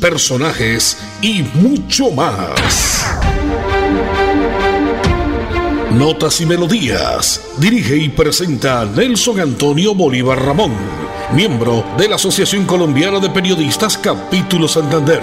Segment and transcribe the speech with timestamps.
[0.00, 3.20] personajes y mucho más.
[5.90, 7.54] Notas y Melodías.
[7.58, 10.72] Dirige y presenta Nelson Antonio Bolívar Ramón,
[11.32, 15.22] miembro de la Asociación Colombiana de Periodistas Capítulo Santander.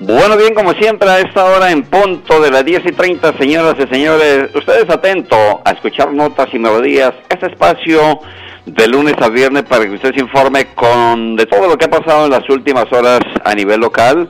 [0.00, 3.74] Bueno, bien, como siempre, a esta hora en punto de las 10 y 30, señoras
[3.78, 8.20] y señores, ustedes atentos a escuchar notas y melodías, este espacio
[8.66, 11.88] de lunes a viernes para que usted se informe con de todo lo que ha
[11.90, 14.28] pasado en las últimas horas a nivel local,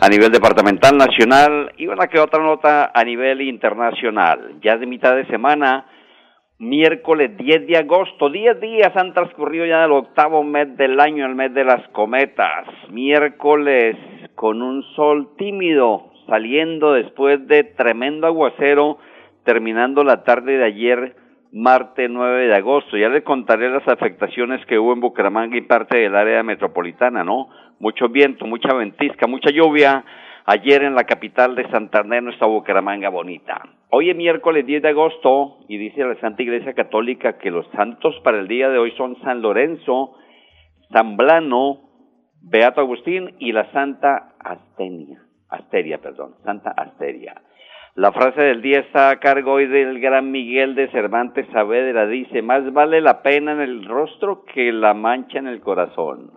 [0.00, 4.60] a nivel departamental, nacional y una que otra nota a nivel internacional.
[4.62, 5.86] Ya de mitad de semana,
[6.58, 11.34] miércoles 10 de agosto, 10 días han transcurrido ya del octavo mes del año, el
[11.34, 12.66] mes de las cometas.
[12.90, 13.96] Miércoles
[14.36, 18.98] con un sol tímido saliendo después de tremendo aguacero,
[19.44, 21.16] terminando la tarde de ayer,
[21.52, 22.96] martes 9 de agosto.
[22.96, 27.48] Ya les contaré las afectaciones que hubo en Bucaramanga y parte del área metropolitana, ¿no?
[27.78, 30.04] Mucho viento, mucha ventisca, mucha lluvia.
[30.46, 33.62] Ayer en la capital de Santander, nuestra Bucaramanga bonita.
[33.90, 38.18] Hoy es miércoles 10 de agosto y dice la Santa Iglesia Católica que los santos
[38.24, 40.16] para el día de hoy son San Lorenzo,
[40.90, 41.80] San Blano,
[42.40, 47.40] Beato Agustín y la Santa Astenia, Asteria, perdón, Santa Asteria.
[47.94, 52.06] La frase del día está a cargo hoy del gran Miguel de Cervantes Saavedra.
[52.06, 56.30] Dice, más vale la pena en el rostro que la mancha en el corazón.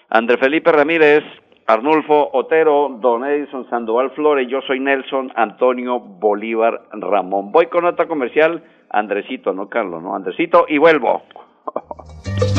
[0.10, 1.26] André Felipe Ramírez,
[1.68, 7.52] Arnulfo Otero, Don Edison Sandoval Flores, yo soy Nelson Antonio Bolívar Ramón.
[7.52, 11.22] Voy con nota comercial, Andresito, no Carlos, no Andresito, y vuelvo.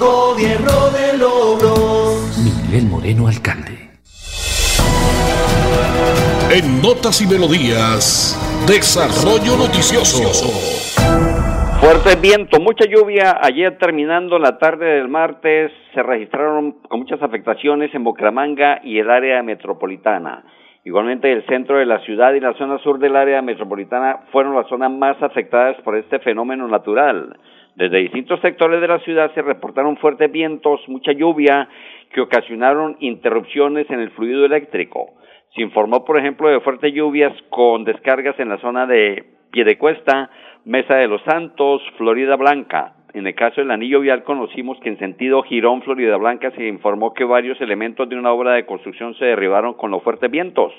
[0.00, 2.16] Gobierno de logros.
[2.42, 3.90] Miguel Moreno, alcalde.
[6.50, 8.32] En Notas y Melodías,
[8.66, 10.24] Desarrollo Noticioso.
[11.80, 13.36] Fuerte viento, mucha lluvia.
[13.42, 19.10] Ayer terminando la tarde del martes se registraron con muchas afectaciones en Bucaramanga y el
[19.10, 20.44] área metropolitana.
[20.82, 24.66] Igualmente el centro de la ciudad y la zona sur del área metropolitana fueron las
[24.68, 27.36] zonas más afectadas por este fenómeno natural.
[27.80, 31.66] Desde distintos sectores de la ciudad se reportaron fuertes vientos, mucha lluvia,
[32.12, 35.14] que ocasionaron interrupciones en el fluido eléctrico.
[35.54, 40.28] Se informó, por ejemplo, de fuertes lluvias con descargas en la zona de Piedecuesta,
[40.66, 42.96] Mesa de los Santos, Florida Blanca.
[43.14, 47.14] En el caso del anillo vial conocimos que en sentido Girón, Florida Blanca, se informó
[47.14, 50.70] que varios elementos de una obra de construcción se derribaron con los fuertes vientos.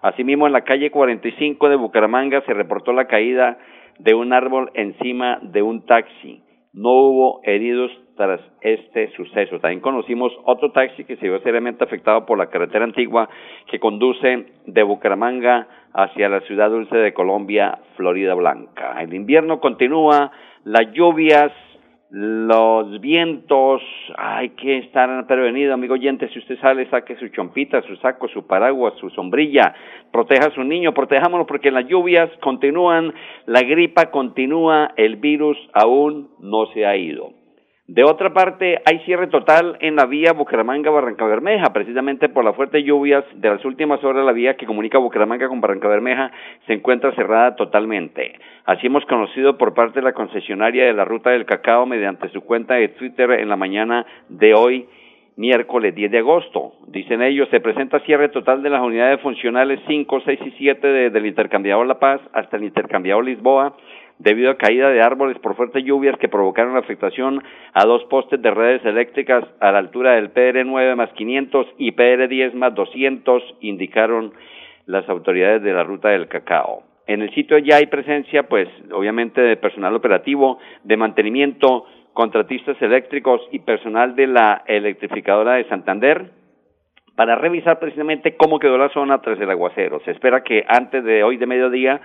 [0.00, 3.58] Asimismo, en la calle 45 de Bucaramanga se reportó la caída
[4.02, 6.42] de un árbol encima de un taxi.
[6.72, 9.58] No hubo heridos tras este suceso.
[9.60, 13.28] También conocimos otro taxi que se vio seriamente afectado por la carretera antigua
[13.70, 19.00] que conduce de Bucaramanga hacia la ciudad dulce de Colombia, Florida Blanca.
[19.00, 20.30] El invierno continúa,
[20.64, 21.52] las lluvias
[22.10, 23.82] los vientos,
[24.16, 28.46] hay que estar prevenido, amigo oyente, si usted sale, saque su chompita, su saco, su
[28.46, 29.74] paraguas, su sombrilla,
[30.12, 33.14] proteja a su niño, protejámonos porque las lluvias continúan,
[33.46, 37.39] la gripa continúa, el virus aún no se ha ido.
[37.90, 42.84] De otra parte, hay cierre total en la vía Bucaramanga-Barranca Bermeja, precisamente por las fuertes
[42.84, 44.24] lluvias de las últimas horas.
[44.24, 46.30] La vía que comunica Bucaramanga con Barranca Bermeja
[46.68, 48.38] se encuentra cerrada totalmente.
[48.64, 52.42] Así hemos conocido por parte de la concesionaria de la Ruta del Cacao mediante su
[52.42, 54.86] cuenta de Twitter en la mañana de hoy
[55.34, 56.74] miércoles 10 de agosto.
[56.86, 61.10] Dicen ellos, se presenta cierre total de las unidades funcionales 5, 6 y 7 de,
[61.10, 63.74] del intercambiador La Paz hasta el intercambiador Lisboa
[64.20, 68.50] debido a caída de árboles por fuertes lluvias que provocaron afectación a dos postes de
[68.50, 74.32] redes eléctricas a la altura del PR9 más 500 y PR10 más 200, indicaron
[74.86, 76.82] las autoridades de la ruta del cacao.
[77.06, 83.40] En el sitio ya hay presencia, pues, obviamente, de personal operativo, de mantenimiento, contratistas eléctricos
[83.50, 86.30] y personal de la electrificadora de Santander
[87.16, 90.00] para revisar precisamente cómo quedó la zona tras el aguacero.
[90.04, 92.00] Se espera que antes de hoy de mediodía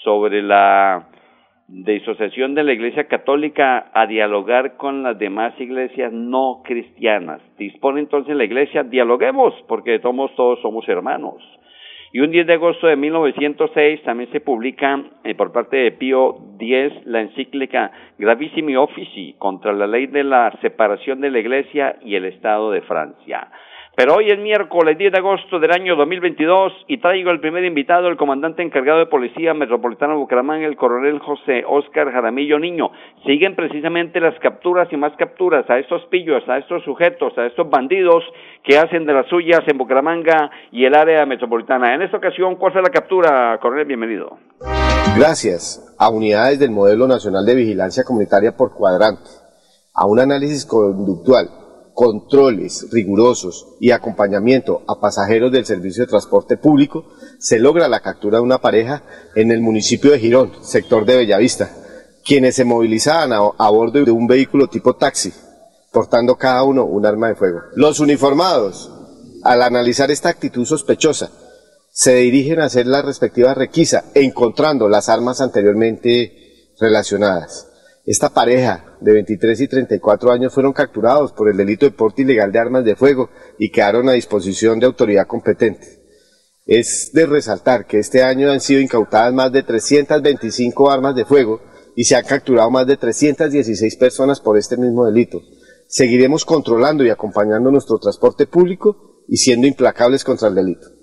[0.04, 1.08] sobre la
[1.66, 7.40] disociación de la Iglesia Católica a dialogar con las demás iglesias no cristianas.
[7.58, 10.30] Dispone entonces la Iglesia, dialoguemos, porque todos
[10.62, 11.42] somos hermanos.
[12.16, 16.38] Y un 10 de agosto de 1906 también se publica eh, por parte de Pío
[16.58, 22.14] X la encíclica Gravissimi Offici contra la ley de la separación de la Iglesia y
[22.14, 23.48] el Estado de Francia.
[23.96, 28.08] Pero hoy es miércoles 10 de agosto del año 2022 y traigo el primer invitado,
[28.08, 32.90] el comandante encargado de Policía Metropolitana de Bucaramanga, el coronel José Oscar Jaramillo Niño.
[33.24, 37.70] Siguen precisamente las capturas y más capturas a estos pillos, a estos sujetos, a estos
[37.70, 38.22] bandidos
[38.62, 41.94] que hacen de las suyas en Bucaramanga y el área metropolitana.
[41.94, 43.86] En esta ocasión, ¿cuál fue la captura, coronel?
[43.86, 44.36] Bienvenido.
[45.16, 49.30] Gracias a unidades del Modelo Nacional de Vigilancia Comunitaria por cuadrante,
[49.94, 51.64] a un análisis conductual
[51.96, 57.06] controles rigurosos y acompañamiento a pasajeros del servicio de transporte público,
[57.38, 59.02] se logra la captura de una pareja
[59.34, 61.70] en el municipio de Girón, sector de Bellavista,
[62.22, 65.32] quienes se movilizaban a, bordo de un vehículo tipo taxi,
[65.90, 67.60] portando cada uno un arma de fuego.
[67.76, 68.92] Los uniformados,
[69.42, 71.30] al analizar esta actitud sospechosa,
[71.90, 77.68] se dirigen a hacer la respectiva requisa, encontrando las armas anteriormente relacionadas.
[78.04, 82.52] Esta pareja de 23 y 34 años fueron capturados por el delito de porte ilegal
[82.52, 86.02] de armas de fuego y quedaron a disposición de autoridad competente.
[86.64, 91.60] Es de resaltar que este año han sido incautadas más de 325 armas de fuego
[91.94, 95.40] y se han capturado más de 316 personas por este mismo delito.
[95.86, 100.95] Seguiremos controlando y acompañando nuestro transporte público y siendo implacables contra el delito.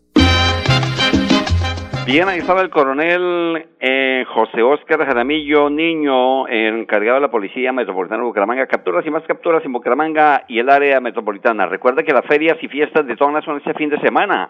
[2.05, 8.21] Bien, ahí estaba el coronel eh, José Óscar Jaramillo Niño, encargado de la Policía Metropolitana
[8.21, 8.67] de Bucaramanga.
[8.67, 11.65] Capturas y más capturas en Bucaramanga y el área metropolitana.
[11.65, 14.49] Recuerda que las ferias y fiestas de todas son este fin de semana.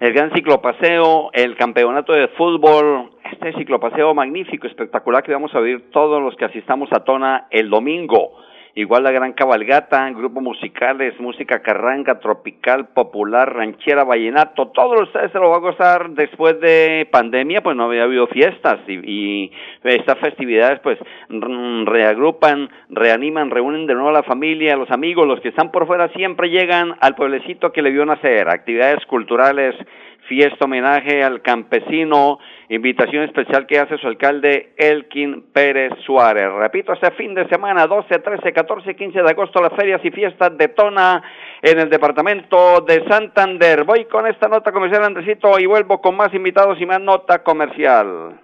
[0.00, 5.92] El gran ciclopaseo, el campeonato de fútbol, este ciclopaseo magnífico, espectacular que vamos a vivir
[5.92, 8.32] todos los que asistamos a Tona el domingo
[8.76, 15.38] igual la gran cabalgata, grupos musicales, música carranga, tropical, popular, ranchera, vallenato, todos ustedes se
[15.38, 19.52] lo va a gozar después de pandemia, pues no había habido fiestas y, y
[19.84, 25.40] estas festividades pues reagrupan, reaniman, reúnen de nuevo a la familia, a los amigos, los
[25.40, 29.74] que están por fuera siempre llegan al pueblecito que le vio nacer, actividades culturales,
[30.28, 32.38] fiesta homenaje al campesino,
[32.68, 36.50] invitación especial que hace su alcalde Elkin Pérez Suárez.
[36.52, 40.10] Repito, este fin de semana, 12, 13, 14 y 15 de agosto, las ferias y
[40.10, 41.22] fiestas de Tona
[41.62, 43.84] en el departamento de Santander.
[43.84, 48.43] Voy con esta nota comercial, Andresito, y vuelvo con más invitados y más nota comercial.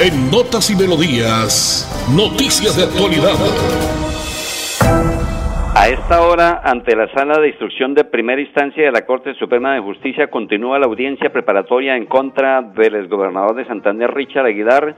[0.00, 1.82] En Notas y Melodías,
[2.14, 3.34] noticias de actualidad.
[5.74, 9.74] A esta hora, ante la sala de instrucción de primera instancia de la Corte Suprema
[9.74, 14.94] de Justicia, continúa la audiencia preparatoria en contra del exgobernador de Santander, Richard Aguilar,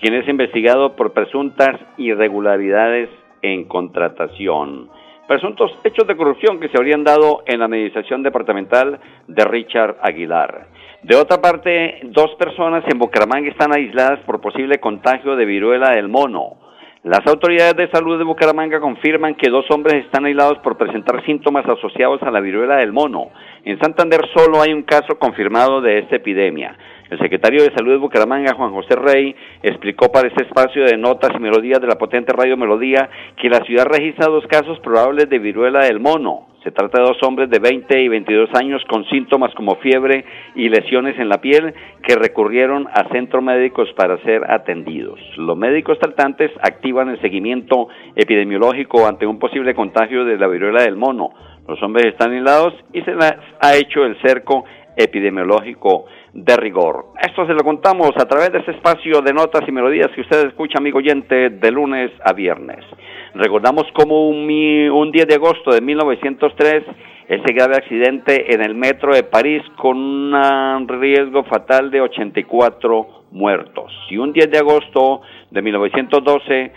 [0.00, 3.10] quien es investigado por presuntas irregularidades
[3.42, 4.88] en contratación.
[5.26, 10.68] Presuntos hechos de corrupción que se habrían dado en la administración departamental de Richard Aguilar.
[11.04, 16.08] De otra parte, dos personas en Bucaramanga están aisladas por posible contagio de viruela del
[16.08, 16.56] mono.
[17.02, 21.66] Las autoridades de salud de Bucaramanga confirman que dos hombres están aislados por presentar síntomas
[21.66, 23.32] asociados a la viruela del mono.
[23.66, 26.74] En Santander solo hay un caso confirmado de esta epidemia.
[27.10, 31.32] El secretario de Salud de Bucaramanga, Juan José Rey, explicó para este espacio de notas
[31.36, 35.38] y melodías de la potente radio Melodía que la ciudad registra dos casos probables de
[35.38, 36.53] viruela del mono.
[36.64, 40.70] Se trata de dos hombres de 20 y 22 años con síntomas como fiebre y
[40.70, 45.20] lesiones en la piel que recurrieron a centros médicos para ser atendidos.
[45.36, 50.96] Los médicos tratantes activan el seguimiento epidemiológico ante un posible contagio de la viruela del
[50.96, 51.34] mono.
[51.68, 54.64] Los hombres están aislados y se ha hecho el cerco
[54.96, 57.08] epidemiológico de rigor.
[57.20, 60.46] Esto se lo contamos a través de este espacio de notas y melodías que usted
[60.46, 62.84] escucha, amigo oyente, de lunes a viernes.
[63.34, 66.84] Recordamos como un, un 10 de agosto de 1903,
[67.28, 73.92] ese grave accidente en el metro de París con un riesgo fatal de 84 muertos.
[74.08, 76.72] Y un 10 de agosto de 1912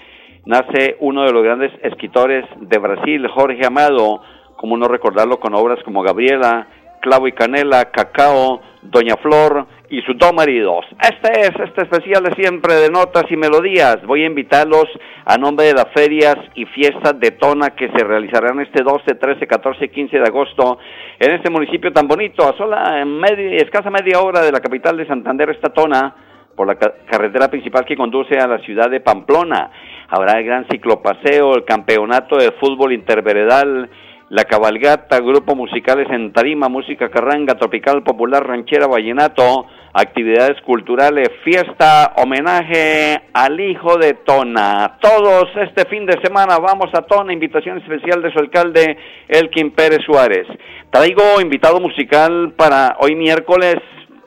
[0.45, 4.21] nace uno de los grandes escritores de Brasil, Jorge Amado,
[4.55, 6.67] como no recordarlo con obras como Gabriela,
[7.01, 10.85] Clavo y Canela, Cacao, Doña Flor y sus dos maridos.
[11.01, 13.97] Este es este especial de siempre de notas y melodías.
[14.05, 14.85] Voy a invitarlos
[15.25, 19.47] a nombre de las ferias y fiestas de Tona que se realizarán este 12, 13,
[19.47, 20.79] 14 y 15 de agosto
[21.19, 25.07] en este municipio tan bonito, a sola media, escasa media hora de la capital de
[25.07, 26.15] Santander, esta Tona,
[26.55, 29.69] por la carretera principal que conduce a la ciudad de Pamplona.
[30.09, 33.89] Habrá el gran ciclopaseo, el campeonato de fútbol interveredal,
[34.29, 42.13] la cabalgata, grupos musicales en tarima, música carranga, tropical, popular, ranchera, vallenato, actividades culturales, fiesta,
[42.17, 44.97] homenaje al hijo de Tona.
[44.99, 48.97] Todos este fin de semana vamos a Tona, invitación especial de su alcalde
[49.29, 50.45] Elkin Pérez Suárez.
[50.91, 53.75] Traigo invitado musical para hoy miércoles,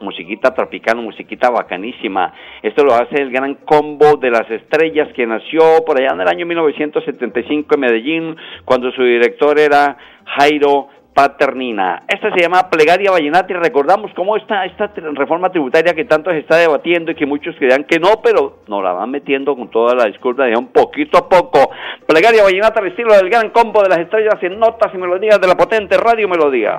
[0.01, 2.33] musiquita tropical, musiquita bacanísima.
[2.63, 6.29] Esto lo hace el gran combo de las estrellas que nació por allá en el
[6.29, 12.05] año 1975 en Medellín, cuando su director era Jairo Paternina.
[12.09, 16.39] Esta se llama Plegaria Vallenata y recordamos cómo está esta reforma tributaria que tanto se
[16.39, 19.95] está debatiendo y que muchos crean que no, pero nos la van metiendo con toda
[19.95, 21.71] la disculpa de un poquito a poco.
[22.07, 25.49] Plegaria Vallenata al estilo del gran combo de las estrellas en notas y melodías de
[25.49, 26.77] la potente Radio Melodía.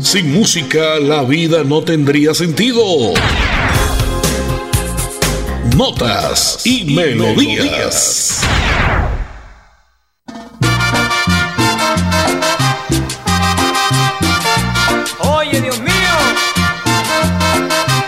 [0.00, 2.82] Sin música la vida no tendría sentido.
[5.76, 8.40] Notas y, melodías.
[15.20, 15.92] Oye, Dios mío,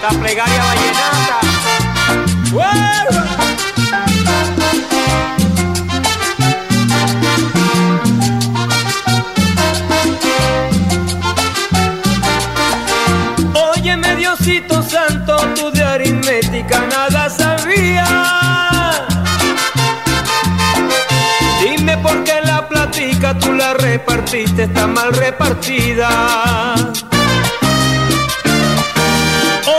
[0.02, 0.69] la plegaria
[16.68, 18.08] nada sabías.
[21.62, 26.74] Dime por qué la platica tú la repartiste, está mal repartida.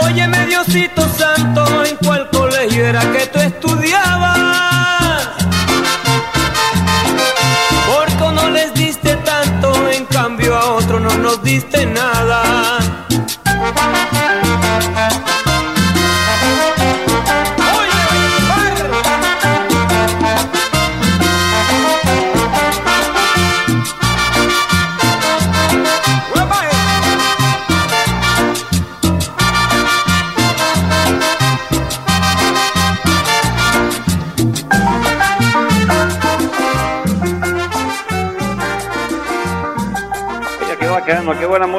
[0.02, 5.28] Óyeme, Diosito Santo, ¿en cuál colegio era que tú estudiabas?
[7.86, 12.61] Porque no les diste tanto, en cambio a otro no nos diste nada.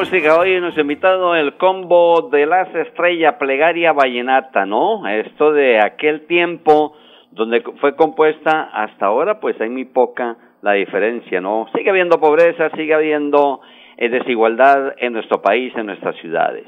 [0.04, 0.38] Música.
[0.38, 5.08] Hoy nos ha invitado el combo de las estrellas plegaria vallenata, ¿no?
[5.08, 6.94] Esto de aquel tiempo
[7.32, 11.68] donde fue compuesta hasta ahora, pues hay muy poca la diferencia, ¿no?
[11.74, 13.62] Sigue habiendo pobreza, sigue habiendo
[13.96, 16.66] eh, desigualdad en nuestro país, en nuestras ciudades.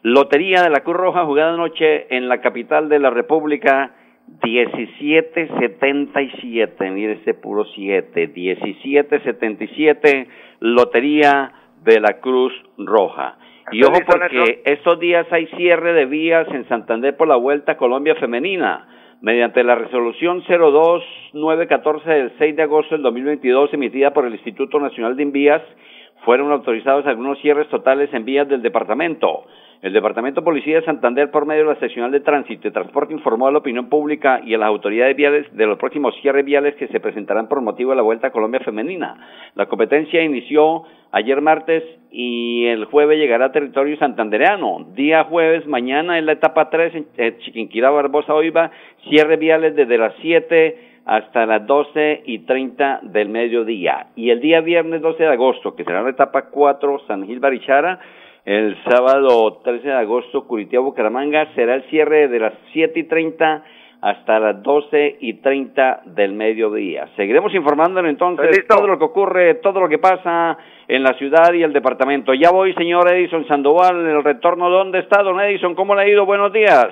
[0.00, 3.90] Lotería de la Cruz Roja jugada anoche en la capital de la República,
[4.42, 10.26] 1777, mire ese puro 7, 1777,
[10.60, 11.52] Lotería
[11.84, 13.36] de la Cruz Roja.
[13.70, 17.76] Y ojo porque estos días hay cierre de vías en Santander por la Vuelta a
[17.76, 18.88] Colombia Femenina.
[19.20, 25.16] Mediante la resolución 02914 del 6 de agosto del 2022 emitida por el Instituto Nacional
[25.16, 25.62] de Envías,
[26.24, 29.44] fueron autorizados algunos cierres totales en vías del departamento.
[29.80, 33.14] El Departamento de Policía de Santander, por medio de la Seccional de Tránsito y Transporte,
[33.14, 36.74] informó a la opinión pública y a las autoridades viales de los próximos cierres viales
[36.74, 39.14] que se presentarán por motivo de la Vuelta a Colombia Femenina.
[39.54, 40.82] La competencia inició
[41.12, 44.88] ayer martes y el jueves llegará a territorio santandereano.
[44.96, 48.72] Día jueves, mañana en la etapa 3 en Chiquinquirá, Barbosa, Oiva,
[49.08, 54.08] cierres viales desde las 7 hasta las 12 y 30 del mediodía.
[54.16, 58.00] Y el día viernes 12 de agosto, que será la etapa 4 San Gil Barichara,
[58.48, 63.62] el sábado 13 de agosto, Curitiba Bucaramanga, será el cierre de las 7 y 30
[64.00, 67.10] hasta las 12 y 30 del mediodía.
[67.14, 70.56] Seguiremos informándole entonces todo lo que ocurre, todo lo que pasa
[70.88, 72.32] en la ciudad y el departamento.
[72.32, 74.70] Ya voy, señor Edison Sandoval, el retorno.
[74.70, 75.74] ¿Dónde está, don Edison?
[75.74, 76.24] ¿Cómo le ha ido?
[76.24, 76.88] Buenos días.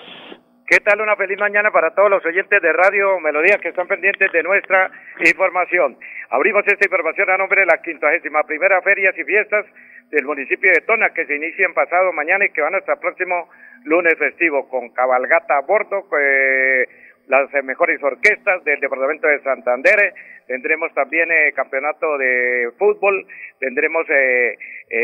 [0.68, 1.00] ¿Qué tal?
[1.00, 4.90] Una feliz mañana para todos los oyentes de Radio Melodía que están pendientes de nuestra
[5.24, 5.96] información.
[6.28, 9.64] Abrimos esta información a nombre de la quincuagésima primera Ferias y Fiestas
[10.10, 13.48] del municipio de Tona que se inician pasado mañana y que van hasta el próximo
[13.84, 16.86] lunes festivo con cabalgata a bordo, eh,
[17.28, 20.14] las mejores orquestas del departamento de Santander,
[20.46, 23.26] tendremos también eh, campeonato de fútbol,
[23.58, 24.56] tendremos eh,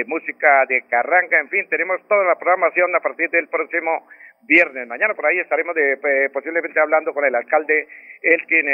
[0.06, 4.06] música de carranga, en fin, tenemos toda la programación a partir del próximo
[4.42, 4.86] viernes.
[4.86, 7.88] Mañana por ahí estaremos de, posiblemente hablando con el alcalde
[8.22, 8.66] Elkin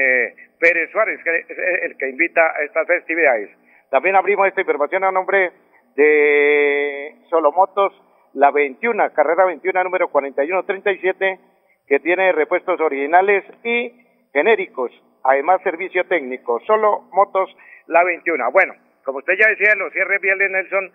[0.60, 3.48] Pérez Suárez, que es el que invita a estas festividades.
[3.90, 5.50] También abrimos esta información a nombre
[5.98, 7.92] de Solomotos,
[8.34, 11.40] la 21, carrera 21, número 4137,
[11.88, 14.92] que tiene repuestos originales y genéricos,
[15.24, 16.60] además servicio técnico.
[16.68, 17.50] Solo motos,
[17.88, 18.52] la 21.
[18.52, 20.92] Bueno, como usted ya decía, los cierres viales Nelson,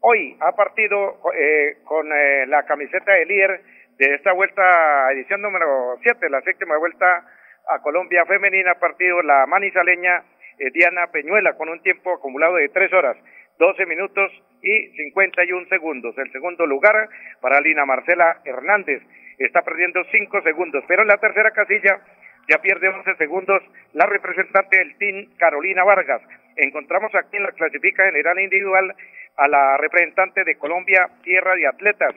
[0.00, 3.60] hoy ha partido eh, con eh, la camiseta de líder
[3.98, 7.26] de esta vuelta, edición número 7, la séptima vuelta
[7.66, 10.22] a Colombia femenina, ha partido la manizaleña
[10.58, 13.16] eh, Diana Peñuela con un tiempo acumulado de 3 horas.
[13.58, 14.30] 12 minutos
[14.62, 16.16] y 51 segundos.
[16.18, 17.08] El segundo lugar
[17.40, 19.02] para Lina Marcela Hernández.
[19.38, 22.00] Está perdiendo 5 segundos, pero en la tercera casilla
[22.48, 23.62] ya pierde 11 segundos
[23.92, 26.22] la representante del team Carolina Vargas.
[26.56, 28.94] Encontramos aquí en la clasifica general individual
[29.36, 32.14] a la representante de Colombia Tierra de Atletas.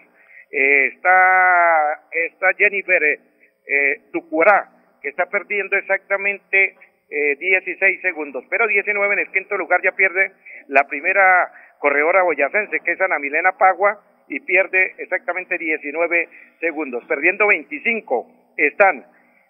[0.51, 4.69] Eh, está, está Jennifer eh, Tucurá,
[5.01, 6.75] que está perdiendo exactamente
[7.09, 10.31] eh, 16 segundos, pero 19 en el quinto lugar ya pierde
[10.67, 17.47] la primera corredora boyacense, que es Ana Milena Pagua, y pierde exactamente 19 segundos, perdiendo
[17.47, 19.05] 25 están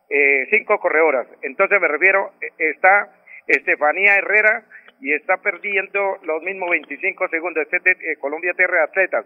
[0.10, 1.28] eh, cinco corredoras.
[1.41, 3.10] Entonces me refiero, eh, está
[3.48, 4.63] Estefanía Herrera
[5.02, 7.63] y está perdiendo los mismos 25 segundos.
[7.63, 9.26] Este es de eh, Colombia Terra Atletas.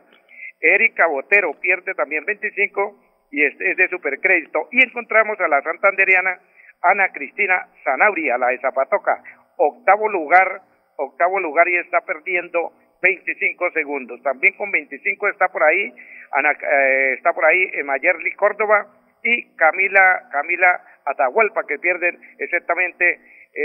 [0.60, 4.68] Erika Botero pierde también 25 y este es de Supercrédito.
[4.72, 6.40] Y encontramos a la santanderiana
[6.82, 9.22] Ana Cristina Zanabria, la de Zapatoca,
[9.58, 10.62] octavo lugar,
[10.98, 14.22] octavo lugar y está perdiendo 25 segundos.
[14.24, 15.94] También con 25 está por ahí,
[16.32, 18.88] Ana, eh, está por ahí Mayerly Córdoba
[19.24, 23.20] y Camila, Camila Atahualpa, que pierden exactamente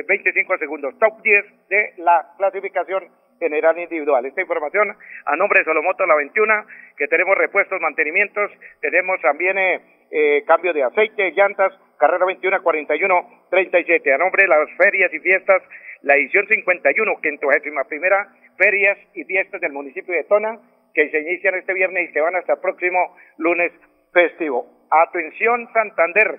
[0.08, 0.98] 25 eh, segundos.
[0.98, 4.24] Top 10 de la clasificación general individual.
[4.24, 8.50] Esta información a nombre de Solomoto La 21, que tenemos repuestos, mantenimientos,
[8.80, 14.12] tenemos también eh, cambio de aceite, llantas, carrera 21 41 37.
[14.12, 15.62] A nombre de las ferias y fiestas,
[16.02, 20.58] la edición 51, quintuagésima primera ferias y fiestas del municipio de Tona,
[20.94, 23.72] que se inician este viernes y que van hasta el próximo lunes
[24.12, 24.66] festivo.
[24.90, 26.38] Atención Santander,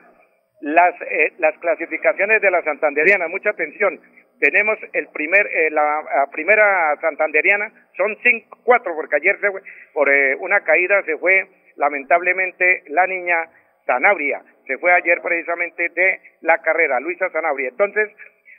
[0.62, 4.00] las, eh, las clasificaciones de la santanderiana, mucha atención.
[4.40, 9.48] Tenemos el primer, eh, la, primera santanderiana, son cinco, cuatro, porque ayer se
[9.94, 13.50] por eh, una caída se fue lamentablemente la niña
[13.86, 17.70] Sanabria se fue ayer precisamente de la carrera, Luisa Sanabria.
[17.70, 18.10] Entonces,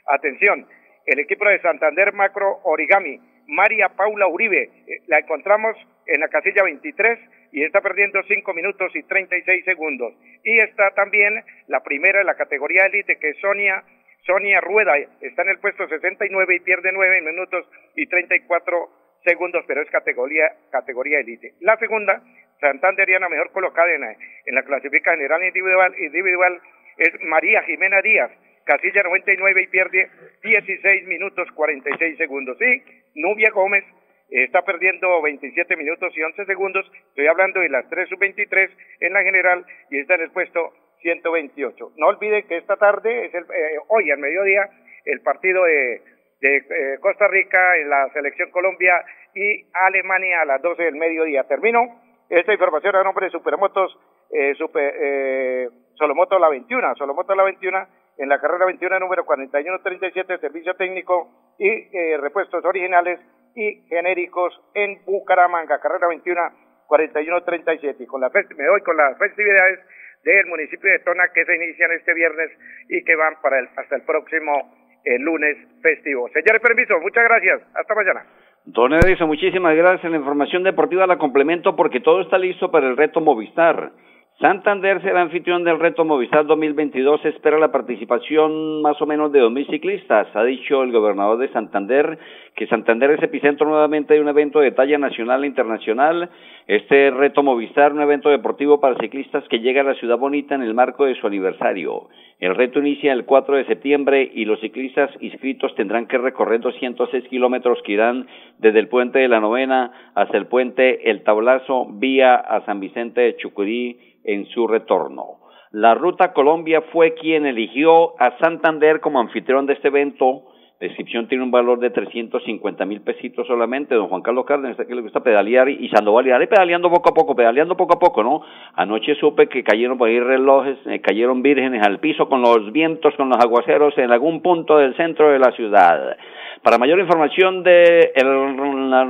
[0.07, 0.67] atención,
[1.05, 6.63] el equipo de Santander Macro Origami, María Paula Uribe, eh, la encontramos en la casilla
[6.63, 7.19] 23
[7.51, 10.13] y está perdiendo 5 minutos y 36 segundos.
[10.43, 13.83] Y está también la primera de la categoría élite, que es Sonia,
[14.25, 18.89] Sonia Rueda, está en el puesto 69 y pierde 9 minutos y 34
[19.25, 21.53] segundos, pero es categoría, categoría elite.
[21.61, 22.21] La segunda,
[22.59, 26.61] Santanderiana mejor colocada en la, en la clasificación general individual, individual
[26.97, 28.31] es María Jimena Díaz,
[28.65, 30.09] casilla 99 y pierde
[30.43, 32.57] 16 minutos 46 segundos.
[32.61, 32.83] Y
[33.15, 33.85] Nubia Gómez
[34.29, 36.91] está perdiendo 27 minutos y 11 segundos.
[37.09, 38.69] Estoy hablando de las 3 sub-23
[38.99, 41.93] en la general y está en el puesto 128.
[41.97, 44.69] No olviden que esta tarde, es el, eh, hoy al mediodía,
[45.05, 46.01] el partido de,
[46.41, 51.45] de eh, Costa Rica en la selección Colombia y Alemania a las 12 del mediodía.
[51.45, 53.97] Termino esta información a nombre de Supermotos,
[54.31, 57.87] eh, super, eh, Solomoto La 21, Solomoto La 21
[58.17, 63.19] en la carrera 21 número 4137, servicio técnico y eh, repuestos originales
[63.55, 66.41] y genéricos en Bucaramanga, carrera 21
[66.87, 68.03] 4137.
[68.03, 69.79] Y con la me doy con las festividades
[70.23, 72.51] del municipio de Tona que se inician este viernes
[72.89, 76.27] y que van para el, hasta el próximo el lunes festivo.
[76.29, 77.61] Señores, permiso, muchas gracias.
[77.73, 78.25] Hasta mañana.
[78.65, 80.11] Don Edison, muchísimas gracias.
[80.11, 83.91] La información deportiva la complemento porque todo está listo para el reto Movistar.
[84.39, 87.25] Santander será anfitrión del reto Movistar 2022.
[87.25, 90.33] espera la participación más o menos de 2.000 ciclistas.
[90.33, 92.17] Ha dicho el gobernador de Santander
[92.55, 96.29] que Santander es epicentro nuevamente de un evento de talla nacional e internacional.
[96.67, 100.61] Este reto Movistar, un evento deportivo para ciclistas que llega a la ciudad bonita en
[100.61, 102.07] el marco de su aniversario.
[102.39, 107.27] El reto inicia el 4 de septiembre y los ciclistas inscritos tendrán que recorrer 206
[107.27, 112.35] kilómetros que irán desde el puente de la novena hasta el puente El Tablazo vía
[112.35, 115.39] a San Vicente de Chucurí en su retorno.
[115.71, 120.45] La Ruta Colombia fue quien eligió a Santander como anfitrión de este evento.
[120.79, 123.93] La inscripción tiene un valor de 350 mil pesitos solamente.
[123.93, 127.35] Don Juan Carlos Cárdenas, que le gusta pedalear y Sandoval y pedaleando poco a poco,
[127.35, 128.41] pedaleando poco a poco, ¿no?
[128.73, 133.13] Anoche supe que cayeron por ahí relojes, eh, cayeron vírgenes al piso con los vientos,
[133.15, 136.17] con los aguaceros en algún punto del centro de la ciudad.
[136.63, 139.03] Para mayor información de la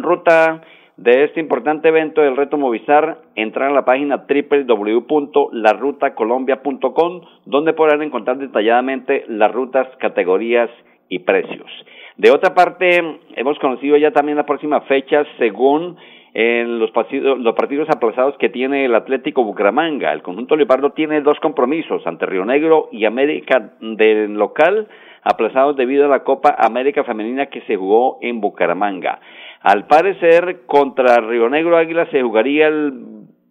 [0.00, 0.62] ruta
[0.98, 8.38] de este importante evento del Reto Movistar, entrar a la página www.larutacolombia.com, donde podrán encontrar
[8.38, 10.68] detalladamente las rutas, categorías
[11.08, 11.70] y precios.
[12.16, 15.96] De otra parte, hemos conocido ya también la próxima fecha según
[16.34, 20.12] en los partidos, los partidos aplazados que tiene el Atlético Bucaramanga.
[20.12, 24.88] El conjunto Leopardo tiene dos compromisos ante Río Negro y América del local
[25.22, 29.20] aplazados debido a la Copa América Femenina que se jugó en Bucaramanga.
[29.60, 32.92] Al parecer, contra Río Negro Águila se jugaría el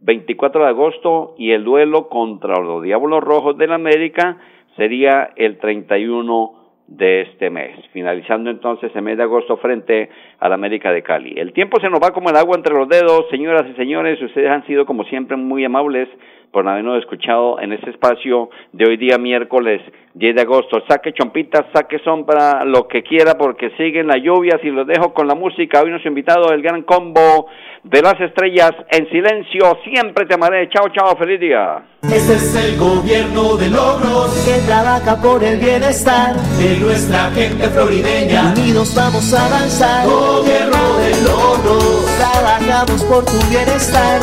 [0.02, 4.38] 24 de agosto y el duelo contra los Diablos Rojos del América
[4.78, 6.54] sería el 31
[6.88, 11.34] de este mes, finalizando entonces el mes de agosto frente a la América de Cali.
[11.38, 14.50] El tiempo se nos va como el agua entre los dedos, señoras y señores, ustedes
[14.50, 16.08] han sido como siempre muy amables
[16.52, 19.82] por habernos escuchado en este espacio de hoy día miércoles
[20.18, 20.82] 10 de agosto.
[20.88, 25.28] Saque chompitas, saque sombra, lo que quiera, porque siguen las lluvias y los dejo con
[25.28, 25.82] la música.
[25.82, 27.48] Hoy nos ha invitado el gran combo
[27.84, 29.78] de las estrellas en silencio.
[29.84, 30.70] Siempre te amaré.
[30.70, 31.84] Chao, chao, feliz día.
[32.02, 38.54] Este es el gobierno de logros que trabaja por el bienestar de nuestra gente florideña.
[38.58, 40.08] Unidos vamos a avanzar.
[40.08, 42.06] Gobierno de logros.
[42.18, 44.20] Trabajamos por tu bienestar.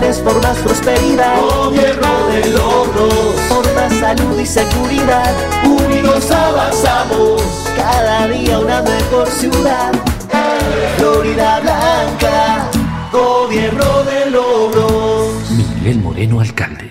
[0.00, 1.40] Por más prosperidad.
[1.40, 5.32] Gobierno de logros, por más salud y seguridad.
[5.64, 7.42] Unidos avanzamos,
[7.76, 9.92] cada día una mejor ciudad.
[10.96, 12.70] Florida Blanca,
[13.12, 15.50] gobierno de logros.
[15.50, 16.90] Miguel Moreno, alcalde.